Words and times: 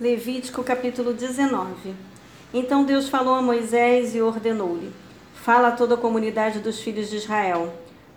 Levítico 0.00 0.64
capítulo 0.64 1.12
19. 1.12 1.94
Então 2.54 2.86
Deus 2.86 3.10
falou 3.10 3.34
a 3.34 3.42
Moisés 3.42 4.14
e 4.14 4.22
ordenou-lhe: 4.22 4.90
Fala 5.34 5.68
a 5.68 5.72
toda 5.72 5.94
a 5.94 5.98
comunidade 5.98 6.58
dos 6.58 6.80
filhos 6.80 7.10
de 7.10 7.16
Israel. 7.16 7.70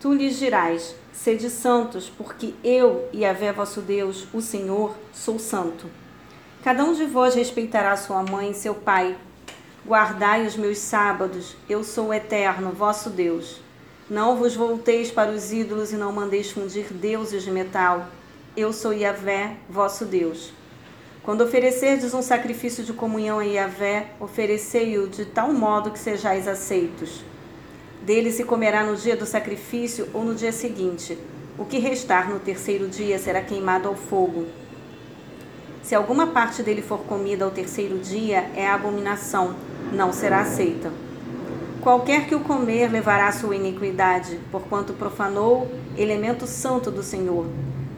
Tu 0.00 0.12
lhes 0.12 0.36
dirás: 0.40 0.96
Sede 1.12 1.48
santos, 1.48 2.10
porque 2.10 2.52
eu, 2.64 3.08
e 3.12 3.18
Yahvé 3.18 3.52
vosso 3.52 3.80
Deus, 3.80 4.26
o 4.34 4.40
Senhor, 4.40 4.96
sou 5.12 5.38
santo. 5.38 5.86
Cada 6.64 6.82
um 6.82 6.94
de 6.94 7.04
vós 7.04 7.36
respeitará 7.36 7.96
sua 7.96 8.24
mãe 8.24 8.50
e 8.50 8.54
seu 8.54 8.74
pai. 8.74 9.16
Guardai 9.86 10.48
os 10.48 10.56
meus 10.56 10.78
sábados, 10.78 11.56
eu 11.68 11.84
sou 11.84 12.08
o 12.08 12.12
eterno, 12.12 12.72
vosso 12.72 13.08
Deus. 13.08 13.60
Não 14.10 14.34
vos 14.34 14.56
volteis 14.56 15.12
para 15.12 15.30
os 15.30 15.52
ídolos 15.52 15.92
e 15.92 15.96
não 15.96 16.10
mandeis 16.10 16.50
fundir 16.50 16.92
deuses 16.92 17.44
de 17.44 17.52
metal. 17.52 18.08
Eu 18.56 18.72
sou 18.72 18.92
Yahvé, 18.92 19.58
vosso 19.70 20.04
Deus. 20.04 20.57
Quando 21.28 21.42
oferecerdes 21.42 22.14
um 22.14 22.22
sacrifício 22.22 22.82
de 22.82 22.94
comunhão 22.94 23.38
a 23.38 23.42
Yahvé, 23.42 24.12
oferecei-o 24.18 25.06
de 25.06 25.26
tal 25.26 25.52
modo 25.52 25.90
que 25.90 25.98
sejais 25.98 26.48
aceitos. 26.48 27.22
Dele 28.00 28.32
se 28.32 28.44
comerá 28.44 28.82
no 28.82 28.96
dia 28.96 29.14
do 29.14 29.26
sacrifício 29.26 30.08
ou 30.14 30.24
no 30.24 30.34
dia 30.34 30.52
seguinte. 30.52 31.18
O 31.58 31.66
que 31.66 31.78
restar 31.78 32.30
no 32.30 32.38
terceiro 32.38 32.88
dia 32.88 33.18
será 33.18 33.42
queimado 33.42 33.88
ao 33.88 33.94
fogo. 33.94 34.46
Se 35.82 35.94
alguma 35.94 36.28
parte 36.28 36.62
dele 36.62 36.80
for 36.80 37.00
comida 37.00 37.44
ao 37.44 37.50
terceiro 37.50 37.98
dia, 37.98 38.50
é 38.56 38.66
abominação, 38.66 39.54
não 39.92 40.14
será 40.14 40.40
aceita. 40.40 40.90
Qualquer 41.82 42.26
que 42.26 42.34
o 42.34 42.40
comer 42.40 42.90
levará 42.90 43.30
sua 43.32 43.54
iniquidade, 43.54 44.40
porquanto 44.50 44.94
profanou 44.94 45.70
elemento 45.94 46.46
santo 46.46 46.90
do 46.90 47.02
Senhor. 47.02 47.46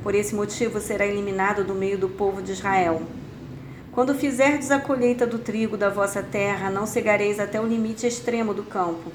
Por 0.03 0.17
esse 0.17 0.35
motivo 0.35 0.81
será 0.81 1.07
eliminado 1.07 1.63
do 1.63 1.75
meio 1.75 1.97
do 1.97 2.09
povo 2.09 2.43
de 2.43 2.51
Israel. 2.51 3.03
Quando 3.93 4.15
fizerdes 4.15 4.71
a 4.71 4.79
colheita 4.79 5.27
do 5.27 5.37
trigo 5.37 5.77
da 5.77 5.89
vossa 5.89 6.23
terra, 6.23 6.71
não 6.71 6.87
cegareis 6.87 7.41
até 7.41 7.61
o 7.61 7.67
limite 7.67 8.07
extremo 8.07 8.55
do 8.55 8.63
campo. 8.63 9.11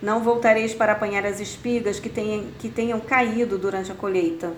Não 0.00 0.22
voltareis 0.22 0.72
para 0.72 0.92
apanhar 0.92 1.26
as 1.26 1.40
espigas 1.40 1.98
que 1.98 2.08
tenham, 2.08 2.46
que 2.56 2.68
tenham 2.68 3.00
caído 3.00 3.58
durante 3.58 3.90
a 3.90 3.96
colheita. 3.96 4.52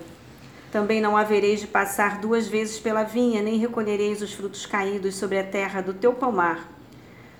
Também 0.71 1.01
não 1.01 1.17
havereis 1.17 1.61
de 1.61 1.67
passar 1.67 2.19
duas 2.19 2.47
vezes 2.47 2.79
pela 2.79 3.03
vinha, 3.03 3.41
nem 3.41 3.57
recolhereis 3.57 4.21
os 4.21 4.33
frutos 4.33 4.67
caídos 4.67 5.15
sobre 5.15 5.39
a 5.39 5.43
terra 5.43 5.81
do 5.81 5.93
teu 5.93 6.13
palmar. 6.13 6.69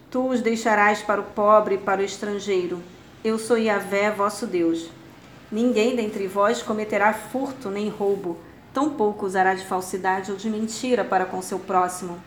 Tu 0.10 0.28
os 0.28 0.42
deixarás 0.42 1.04
para 1.04 1.22
o 1.22 1.26
pobre 1.26 1.76
e 1.76 1.80
para 1.80 2.02
o 2.02 2.06
estrangeiro. 2.06 2.82
Eu 3.24 3.38
sou 3.38 3.58
Yahvé, 3.58 4.10
vosso 4.10 4.48
Deus. 4.48 4.90
Ninguém 5.52 5.96
dentre 5.96 6.26
vós 6.26 6.64
cometerá 6.64 7.14
furto 7.14 7.70
nem 7.70 7.88
roubo 7.88 8.40
tampouco 8.76 9.26
usará 9.26 9.54
de 9.54 9.64
falsidade 9.64 10.32
ou 10.32 10.38
de 10.38 10.50
mentira 10.50 11.06
para 11.06 11.26
com 11.26 11.42
seu 11.42 11.58
próximo. 11.58 12.22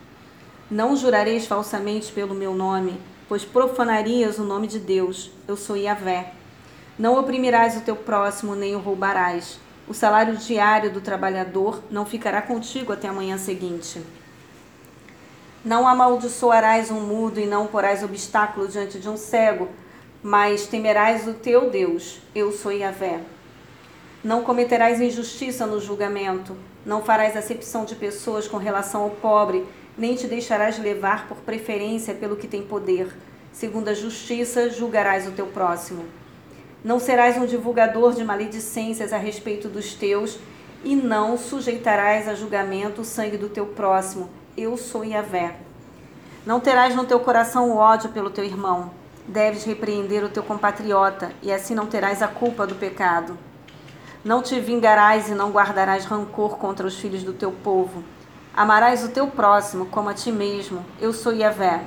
Não 0.69 0.95
jurareis 0.95 1.45
falsamente 1.45 2.11
pelo 2.11 2.33
meu 2.33 2.55
nome, 2.55 2.99
pois 3.27 3.45
profanarias 3.45 4.39
o 4.39 4.43
nome 4.43 4.65
de 4.65 4.79
Deus. 4.79 5.29
Eu 5.47 5.55
sou 5.55 5.77
Yahvé. 5.77 6.33
Não 6.97 7.19
oprimirás 7.19 7.77
o 7.77 7.81
teu 7.81 7.95
próximo, 7.95 8.55
nem 8.55 8.75
o 8.75 8.79
roubarás. 8.79 9.59
O 9.87 9.93
salário 9.93 10.35
diário 10.37 10.91
do 10.91 10.99
trabalhador 10.99 11.83
não 11.91 12.03
ficará 12.03 12.41
contigo 12.41 12.91
até 12.91 13.07
a 13.07 13.13
manhã 13.13 13.37
seguinte. 13.37 14.01
Não 15.63 15.87
amaldiçoarás 15.87 16.89
um 16.89 17.01
mudo 17.01 17.39
e 17.39 17.45
não 17.45 17.67
porás 17.67 18.01
obstáculo 18.01 18.67
diante 18.67 18.97
de 18.97 19.07
um 19.07 19.17
cego, 19.17 19.69
mas 20.23 20.65
temerás 20.65 21.27
o 21.27 21.33
teu 21.35 21.69
Deus. 21.69 22.19
Eu 22.33 22.51
sou 22.51 22.71
Yahvé. 22.71 23.21
Não 24.21 24.43
cometerás 24.43 24.99
injustiça 24.99 25.65
no 25.65 25.79
julgamento, 25.79 26.53
não 26.85 27.01
farás 27.01 27.37
acepção 27.37 27.85
de 27.85 27.95
pessoas 27.95 28.49
com 28.49 28.57
relação 28.57 29.03
ao 29.03 29.11
pobre, 29.11 29.65
nem 29.97 30.13
te 30.13 30.27
deixarás 30.27 30.77
levar 30.77 31.25
por 31.29 31.37
preferência 31.37 32.13
pelo 32.13 32.35
que 32.35 32.45
tem 32.45 32.61
poder. 32.61 33.15
Segundo 33.53 33.87
a 33.87 33.93
justiça, 33.93 34.69
julgarás 34.69 35.25
o 35.25 35.31
teu 35.31 35.47
próximo. 35.47 36.03
Não 36.83 36.99
serás 36.99 37.37
um 37.37 37.45
divulgador 37.45 38.13
de 38.13 38.25
maledicências 38.25 39.13
a 39.13 39.17
respeito 39.17 39.69
dos 39.69 39.93
teus, 39.93 40.37
e 40.83 40.97
não 40.97 41.37
sujeitarás 41.37 42.27
a 42.27 42.35
julgamento 42.35 43.01
o 43.01 43.05
sangue 43.05 43.37
do 43.37 43.47
teu 43.47 43.67
próximo. 43.67 44.29
Eu 44.57 44.75
sou 44.75 45.05
Yahvé. 45.05 45.55
Não 46.45 46.59
terás 46.59 46.93
no 46.93 47.05
teu 47.05 47.21
coração 47.21 47.73
ódio 47.73 48.09
pelo 48.09 48.29
teu 48.29 48.43
irmão. 48.43 48.91
Deves 49.25 49.63
repreender 49.63 50.25
o 50.25 50.29
teu 50.29 50.43
compatriota, 50.43 51.31
e 51.41 51.53
assim 51.53 51.73
não 51.73 51.85
terás 51.85 52.21
a 52.21 52.27
culpa 52.27 52.67
do 52.67 52.75
pecado. 52.75 53.37
Não 54.23 54.41
te 54.41 54.59
vingarás 54.59 55.29
e 55.29 55.33
não 55.33 55.49
guardarás 55.49 56.03
rancor 56.03 56.57
contra 56.57 56.85
os 56.85 56.99
filhos 56.99 57.23
do 57.23 57.31
teu 57.31 57.53
povo. 57.53 58.03
Amarás 58.53 59.01
o 59.01 59.09
teu 59.09 59.27
próximo 59.27 59.85
como 59.85 60.09
a 60.09 60.13
ti 60.13 60.29
mesmo. 60.29 60.85
Eu 60.99 61.13
sou 61.13 61.31
Yahvé. 61.31 61.85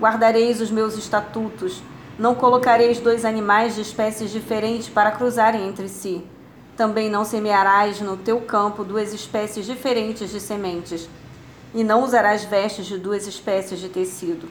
Guardareis 0.00 0.60
os 0.60 0.68
meus 0.68 0.98
estatutos. 0.98 1.80
Não 2.18 2.34
colocareis 2.34 2.98
dois 2.98 3.24
animais 3.24 3.76
de 3.76 3.82
espécies 3.82 4.32
diferentes 4.32 4.88
para 4.88 5.12
cruzarem 5.12 5.68
entre 5.68 5.88
si. 5.88 6.26
Também 6.76 7.08
não 7.08 7.24
semearás 7.24 8.00
no 8.00 8.16
teu 8.16 8.40
campo 8.40 8.82
duas 8.82 9.14
espécies 9.14 9.64
diferentes 9.64 10.28
de 10.28 10.40
sementes. 10.40 11.08
E 11.72 11.84
não 11.84 12.02
usarás 12.02 12.42
vestes 12.42 12.86
de 12.86 12.98
duas 12.98 13.28
espécies 13.28 13.78
de 13.78 13.88
tecido. 13.88 14.48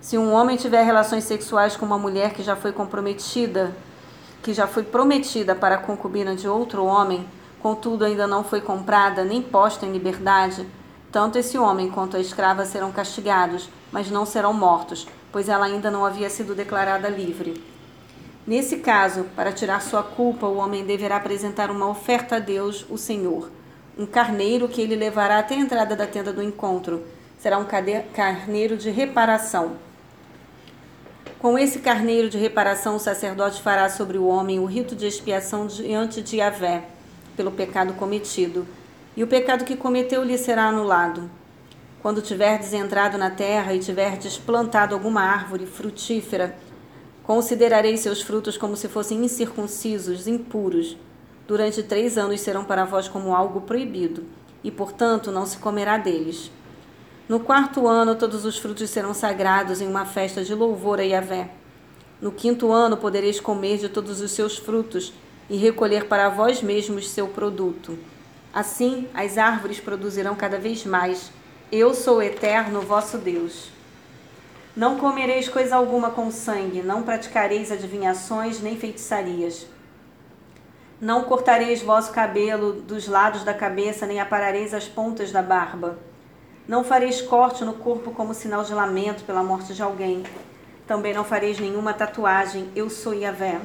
Se 0.00 0.16
um 0.16 0.32
homem 0.32 0.56
tiver 0.56 0.84
relações 0.84 1.24
sexuais 1.24 1.76
com 1.76 1.84
uma 1.84 1.98
mulher 1.98 2.32
que 2.32 2.44
já 2.44 2.54
foi 2.54 2.70
comprometida, 2.70 3.74
que 4.44 4.52
já 4.52 4.66
foi 4.66 4.82
prometida 4.82 5.54
para 5.54 5.76
a 5.76 5.78
concubina 5.78 6.36
de 6.36 6.46
outro 6.46 6.84
homem, 6.84 7.26
contudo 7.62 8.04
ainda 8.04 8.26
não 8.26 8.44
foi 8.44 8.60
comprada 8.60 9.24
nem 9.24 9.40
posta 9.40 9.86
em 9.86 9.90
liberdade, 9.90 10.68
tanto 11.10 11.38
esse 11.38 11.56
homem 11.56 11.90
quanto 11.90 12.14
a 12.14 12.20
escrava 12.20 12.66
serão 12.66 12.92
castigados, 12.92 13.70
mas 13.90 14.10
não 14.10 14.26
serão 14.26 14.52
mortos, 14.52 15.08
pois 15.32 15.48
ela 15.48 15.64
ainda 15.64 15.90
não 15.90 16.04
havia 16.04 16.28
sido 16.28 16.54
declarada 16.54 17.08
livre. 17.08 17.64
Nesse 18.46 18.76
caso, 18.76 19.24
para 19.34 19.50
tirar 19.50 19.80
sua 19.80 20.02
culpa, 20.02 20.46
o 20.46 20.58
homem 20.58 20.84
deverá 20.84 21.16
apresentar 21.16 21.70
uma 21.70 21.88
oferta 21.88 22.36
a 22.36 22.38
Deus, 22.38 22.84
o 22.90 22.98
Senhor, 22.98 23.50
um 23.96 24.04
carneiro 24.04 24.68
que 24.68 24.82
ele 24.82 24.94
levará 24.94 25.38
até 25.38 25.54
a 25.54 25.58
entrada 25.58 25.96
da 25.96 26.06
tenda 26.06 26.34
do 26.34 26.42
encontro. 26.42 27.02
Será 27.38 27.56
um 27.56 27.64
carneiro 28.12 28.76
de 28.76 28.90
reparação. 28.90 29.76
Com 31.44 31.58
esse 31.58 31.80
carneiro 31.80 32.30
de 32.30 32.38
reparação, 32.38 32.96
o 32.96 32.98
sacerdote 32.98 33.60
fará 33.60 33.90
sobre 33.90 34.16
o 34.16 34.26
homem 34.26 34.58
o 34.58 34.64
rito 34.64 34.96
de 34.96 35.06
expiação 35.06 35.66
diante 35.66 36.22
de 36.22 36.38
Yahvé, 36.38 36.86
pelo 37.36 37.50
pecado 37.50 37.92
cometido, 37.92 38.66
e 39.14 39.22
o 39.22 39.26
pecado 39.26 39.62
que 39.62 39.76
cometeu 39.76 40.24
lhe 40.24 40.38
será 40.38 40.64
anulado. 40.68 41.30
Quando 42.00 42.22
tiverdes 42.22 42.72
entrado 42.72 43.18
na 43.18 43.28
terra 43.30 43.74
e 43.74 43.78
tiverdes 43.78 44.38
plantado 44.38 44.94
alguma 44.94 45.20
árvore 45.20 45.66
frutífera, 45.66 46.56
considerareis 47.22 48.00
seus 48.00 48.22
frutos 48.22 48.56
como 48.56 48.74
se 48.74 48.88
fossem 48.88 49.22
incircuncisos, 49.22 50.26
impuros. 50.26 50.96
Durante 51.46 51.82
três 51.82 52.16
anos 52.16 52.40
serão 52.40 52.64
para 52.64 52.86
vós 52.86 53.06
como 53.06 53.34
algo 53.34 53.60
proibido, 53.60 54.24
e 54.64 54.70
portanto 54.70 55.30
não 55.30 55.44
se 55.44 55.58
comerá 55.58 55.98
deles. 55.98 56.50
No 57.26 57.40
quarto 57.40 57.88
ano, 57.88 58.14
todos 58.14 58.44
os 58.44 58.58
frutos 58.58 58.90
serão 58.90 59.14
sagrados 59.14 59.80
em 59.80 59.86
uma 59.86 60.04
festa 60.04 60.44
de 60.44 60.54
louvor 60.54 61.00
a 61.00 61.02
Yahvé. 61.02 61.48
No 62.20 62.30
quinto 62.30 62.70
ano, 62.70 62.98
podereis 62.98 63.40
comer 63.40 63.78
de 63.78 63.88
todos 63.88 64.20
os 64.20 64.30
seus 64.32 64.58
frutos 64.58 65.10
e 65.48 65.56
recolher 65.56 66.06
para 66.06 66.28
vós 66.28 66.62
mesmos 66.62 67.08
seu 67.08 67.26
produto. 67.26 67.98
Assim, 68.52 69.08
as 69.14 69.38
árvores 69.38 69.80
produzirão 69.80 70.36
cada 70.36 70.58
vez 70.58 70.84
mais. 70.84 71.30
Eu 71.72 71.94
sou 71.94 72.22
eterno 72.22 72.82
vosso 72.82 73.16
Deus. 73.16 73.70
Não 74.76 74.98
comereis 74.98 75.48
coisa 75.48 75.76
alguma 75.76 76.10
com 76.10 76.30
sangue, 76.30 76.82
não 76.82 77.02
praticareis 77.02 77.72
adivinhações 77.72 78.60
nem 78.60 78.76
feitiçarias. 78.76 79.66
Não 81.00 81.24
cortareis 81.24 81.80
vosso 81.80 82.12
cabelo 82.12 82.74
dos 82.82 83.08
lados 83.08 83.44
da 83.44 83.54
cabeça, 83.54 84.04
nem 84.04 84.20
aparareis 84.20 84.74
as 84.74 84.86
pontas 84.86 85.32
da 85.32 85.40
barba. 85.40 85.98
Não 86.66 86.82
fareis 86.82 87.20
corte 87.20 87.62
no 87.62 87.74
corpo 87.74 88.12
como 88.12 88.32
sinal 88.32 88.64
de 88.64 88.72
lamento 88.72 89.22
pela 89.24 89.42
morte 89.42 89.74
de 89.74 89.82
alguém. 89.82 90.22
Também 90.86 91.12
não 91.12 91.22
fareis 91.22 91.60
nenhuma 91.60 91.92
tatuagem. 91.92 92.70
Eu 92.74 92.88
sou 92.88 93.12
Yahvé. 93.12 93.60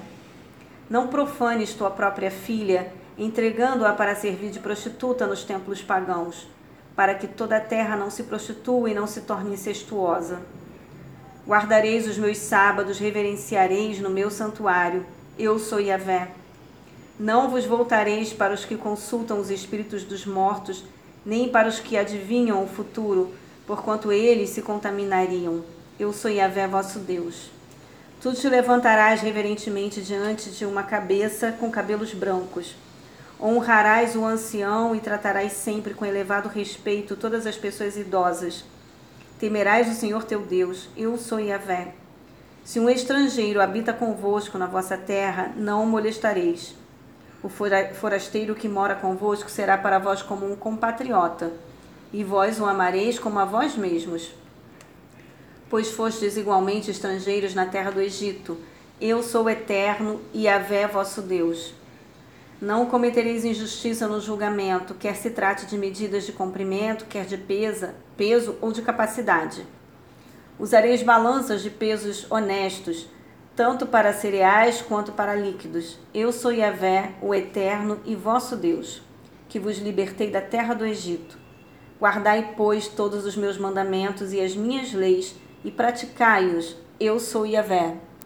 Não 0.90 1.08
profanes 1.08 1.74
tua 1.74 1.90
própria 1.90 2.30
filha, 2.30 2.92
entregando-a 3.18 3.94
para 3.94 4.16
servir 4.16 4.50
de 4.50 4.60
prostituta 4.60 5.26
nos 5.26 5.46
templos 5.46 5.82
pagãos, 5.82 6.46
para 6.94 7.16
que 7.16 7.26
toda 7.26 7.56
a 7.56 7.62
terra 7.62 7.96
não 7.96 8.10
se 8.10 8.24
prostitua 8.24 8.90
e 8.90 8.94
não 8.94 9.08
se 9.08 9.22
torne 9.22 9.54
incestuosa. 9.54 10.42
Guardareis 11.48 12.06
os 12.06 12.18
meus 12.18 12.38
sábados, 12.38 13.00
reverenciareis 13.00 14.00
no 14.00 14.10
meu 14.10 14.30
santuário. 14.30 15.06
Eu 15.38 15.58
sou 15.58 15.80
Yahvé. 15.80 16.32
Não 17.18 17.50
vos 17.50 17.66
voltareis 17.66 18.34
para 18.34 18.54
os 18.54 18.66
que 18.66 18.76
consultam 18.76 19.40
os 19.40 19.50
espíritos 19.50 20.04
dos 20.04 20.26
mortos, 20.26 20.84
nem 21.26 21.50
para 21.50 21.68
os 21.68 21.80
que 21.80 21.98
adivinham 21.98 22.64
o 22.64 22.68
futuro, 22.68 23.34
porquanto 23.68 24.12
eles 24.12 24.50
se 24.50 24.62
contaminariam. 24.62 25.64
Eu 26.00 26.14
sou 26.14 26.32
Yahvé 26.32 26.68
vosso 26.68 27.00
Deus. 27.00 27.52
Tu 28.22 28.34
te 28.34 28.50
levantarás 28.50 29.22
reverentemente 29.22 30.02
diante 30.02 30.50
de 30.50 30.66
uma 30.66 30.84
cabeça 30.84 31.52
com 31.54 31.72
cabelos 31.72 32.14
brancos. 32.14 32.76
Honrarás 33.42 34.16
o 34.16 34.26
ancião 34.26 34.94
e 34.94 35.00
tratarás 35.00 35.54
sempre 35.54 35.94
com 35.94 36.06
elevado 36.06 36.50
respeito 36.50 37.16
todas 37.16 37.46
as 37.46 37.56
pessoas 37.56 37.96
idosas. 37.96 38.66
Temerás 39.40 39.90
o 39.90 39.94
Senhor 39.94 40.26
teu 40.26 40.42
Deus, 40.42 40.90
eu 40.98 41.18
sou 41.18 41.40
Yahvé. 41.40 41.94
Se 42.66 42.80
um 42.80 42.90
estrangeiro 42.90 43.62
habita 43.62 43.94
convosco 43.94 44.58
na 44.58 44.68
vossa 44.68 44.98
terra, 44.98 45.54
não 45.56 45.84
o 45.84 45.88
molestareis. 45.88 46.76
O 47.42 47.48
forasteiro 47.48 48.54
que 48.54 48.68
mora 48.68 48.96
convosco 48.96 49.50
será 49.50 49.78
para 49.78 49.98
vós 49.98 50.22
como 50.22 50.46
um 50.46 50.56
compatriota, 50.56 51.54
e 52.12 52.24
vós 52.24 52.60
o 52.60 52.66
amareis 52.66 53.18
como 53.18 53.40
a 53.40 53.46
vós 53.46 53.76
mesmos. 53.76 54.34
Pois 55.70 55.90
fostes 55.90 56.36
igualmente 56.36 56.92
estrangeiros 56.92 57.54
na 57.54 57.66
terra 57.66 57.92
do 57.92 58.02
Egito. 58.02 58.58
Eu 59.00 59.24
sou 59.24 59.50
eterno 59.50 60.20
e 60.34 60.44
Yahvé 60.44 60.88
vosso 60.88 61.22
Deus. 61.22 61.74
Não 62.60 62.88
cometereis 62.88 63.46
injustiça 63.46 64.06
no 64.06 64.20
julgamento, 64.20 64.94
quer 64.94 65.16
se 65.16 65.30
trate 65.30 65.66
de 65.66 65.78
medidas 65.78 66.26
de 66.26 66.34
comprimento, 66.34 67.06
quer 67.06 67.26
de 67.26 67.38
pesa, 67.38 67.96
peso 68.18 68.58
ou 68.60 68.74
de 68.74 68.82
capacidade. 68.82 69.66
Usareis 70.60 71.02
balanças 71.02 71.62
de 71.62 71.70
pesos 71.70 72.30
honestos, 72.30 73.08
tanto 73.60 73.86
para 73.86 74.14
cereais 74.14 74.82
quanto 74.82 75.12
para 75.12 75.36
líquidos. 75.36 76.00
Eu 76.14 76.32
sou 76.32 76.50
Yahvé, 76.50 77.16
o 77.22 77.36
Eterno 77.36 78.00
e 78.06 78.16
vosso 78.16 78.56
Deus, 78.56 79.02
que 79.50 79.60
vos 79.60 79.80
libertei 79.80 80.32
da 80.32 80.40
terra 80.40 80.74
do 80.74 80.86
Egito. 80.86 81.38
Guardai, 82.00 82.54
pois, 82.56 82.88
todos 82.88 83.26
os 83.26 83.36
meus 83.36 83.58
mandamentos 83.58 84.32
e 84.32 84.40
as 84.40 84.56
minhas 84.56 84.94
leis 84.94 85.36
e 85.62 85.70
praticai-os. 85.70 86.78
Eu 86.98 87.20
sou 87.20 87.46
Yahvé. 87.46 87.98